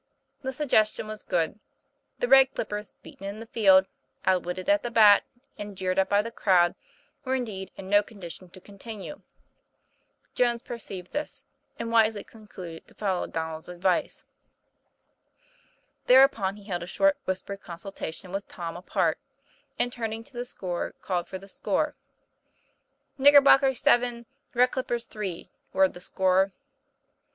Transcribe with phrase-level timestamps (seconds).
[0.41, 1.59] The suggestion was good;
[2.17, 3.85] the Red Clippers, beaten in the field,
[4.25, 5.25] outwitted at the bat,
[5.59, 6.73] and jeered at by the crowd,
[7.23, 9.21] were indeed in no condition to continue.
[10.33, 11.45] Jones perceived this,
[11.77, 14.25] and wisely con cluded to follow Donnel's advice.
[16.07, 19.19] Thereupon he held a short whispered consultation with Tom, apart,
[19.77, 21.93] and, turning to the scorer, called for the score.
[23.19, 24.25] 'Knickerbockers, 7;
[24.55, 26.53] Red Clippers, 3, "roared the scorer.